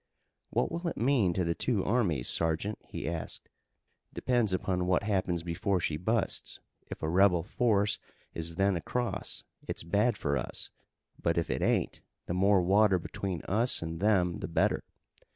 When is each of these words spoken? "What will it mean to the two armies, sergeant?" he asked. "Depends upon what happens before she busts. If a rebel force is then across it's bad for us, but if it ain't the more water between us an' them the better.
"What 0.49 0.71
will 0.71 0.87
it 0.87 0.97
mean 0.97 1.31
to 1.33 1.43
the 1.43 1.53
two 1.53 1.85
armies, 1.85 2.27
sergeant?" 2.27 2.79
he 2.87 3.07
asked. 3.07 3.49
"Depends 4.15 4.51
upon 4.51 4.87
what 4.87 5.03
happens 5.03 5.43
before 5.43 5.79
she 5.79 5.95
busts. 5.95 6.59
If 6.87 7.03
a 7.03 7.07
rebel 7.07 7.43
force 7.43 7.99
is 8.33 8.55
then 8.55 8.75
across 8.75 9.43
it's 9.67 9.83
bad 9.83 10.17
for 10.17 10.37
us, 10.39 10.71
but 11.21 11.37
if 11.37 11.51
it 11.51 11.61
ain't 11.61 12.01
the 12.25 12.33
more 12.33 12.63
water 12.63 12.97
between 12.97 13.43
us 13.47 13.83
an' 13.83 13.99
them 13.99 14.39
the 14.39 14.47
better. 14.47 14.83